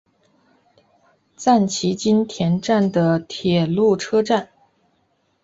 [1.35, 4.49] 赞岐津田站的铁路车站。